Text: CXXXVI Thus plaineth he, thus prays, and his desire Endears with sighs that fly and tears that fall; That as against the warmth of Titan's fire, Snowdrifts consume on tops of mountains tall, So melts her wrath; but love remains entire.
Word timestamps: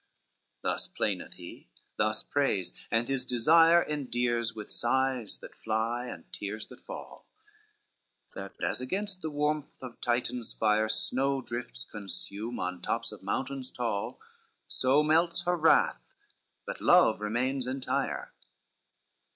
CXXXVI 0.01 0.63
Thus 0.65 0.87
plaineth 0.87 1.33
he, 1.33 1.67
thus 1.95 2.23
prays, 2.23 2.73
and 2.89 3.07
his 3.07 3.23
desire 3.23 3.83
Endears 3.87 4.55
with 4.55 4.71
sighs 4.71 5.37
that 5.41 5.53
fly 5.53 6.07
and 6.07 6.23
tears 6.33 6.65
that 6.69 6.81
fall; 6.81 7.27
That 8.33 8.55
as 8.63 8.81
against 8.81 9.21
the 9.21 9.29
warmth 9.29 9.83
of 9.83 10.01
Titan's 10.01 10.53
fire, 10.53 10.89
Snowdrifts 10.89 11.85
consume 11.85 12.59
on 12.59 12.81
tops 12.81 13.11
of 13.11 13.21
mountains 13.21 13.69
tall, 13.69 14.19
So 14.65 15.03
melts 15.03 15.43
her 15.43 15.55
wrath; 15.55 16.01
but 16.65 16.81
love 16.81 17.21
remains 17.21 17.67
entire. 17.67 18.33